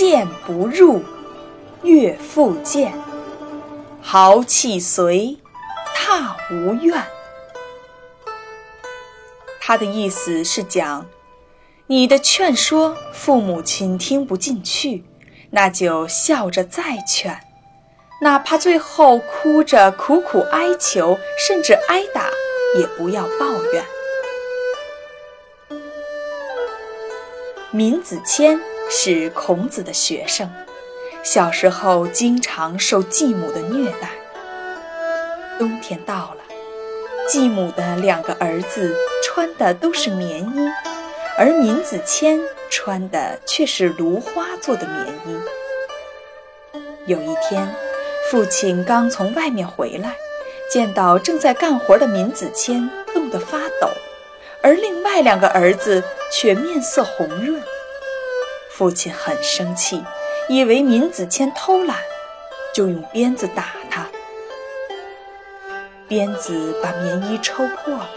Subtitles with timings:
[0.00, 1.02] 谏不入，
[1.82, 2.94] 岳复谏，
[4.00, 5.36] 豪气随，
[5.94, 7.04] 踏无怨。
[9.60, 11.04] 他的意思是讲，
[11.86, 15.04] 你的劝说父母亲听不进去，
[15.50, 17.38] 那就笑着再劝，
[18.22, 22.30] 哪怕最后哭着苦苦哀求，甚至挨打，
[22.78, 23.84] 也不要抱怨。
[27.72, 28.58] 闵子骞
[28.90, 30.50] 是孔子的学生，
[31.22, 34.10] 小时候经常受继母的虐待。
[35.58, 36.42] 冬天到了，
[37.28, 38.94] 继母的两个儿子。
[39.22, 40.68] 穿的都是棉衣，
[41.38, 45.38] 而闵子骞穿的却是芦花做的棉衣。
[47.06, 47.68] 有一天，
[48.28, 50.16] 父亲刚从外面回来，
[50.68, 53.88] 见到正在干活的闵子骞冻得发抖，
[54.62, 56.02] 而另外两个儿子
[56.32, 57.62] 却面色红润。
[58.80, 60.02] 父亲很生气，
[60.48, 61.98] 以为闵子骞偷懒，
[62.72, 64.08] 就用鞭子打他。
[66.08, 68.08] 鞭子把棉衣抽破了。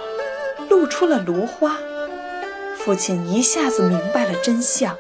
[0.70, 1.78] 露出了芦花，
[2.78, 4.96] 父亲一下子明白了真相，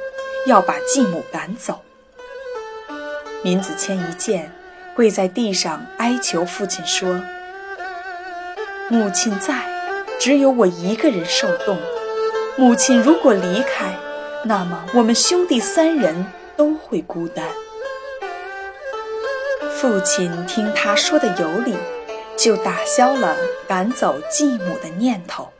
[0.45, 1.79] 要把继母赶走。
[3.43, 4.51] 闵子骞一见，
[4.93, 7.21] 跪在地上哀求父亲说
[8.91, 9.63] ：“母亲在，
[10.19, 11.77] 只有我一个人受冻。
[12.57, 13.97] 母亲如果离开，
[14.43, 16.25] 那么我们兄弟三人
[16.57, 17.45] 都会孤单。”
[19.79, 21.75] 父亲听他说的有理，
[22.37, 23.35] 就打消了
[23.67, 25.52] 赶走继母的念头。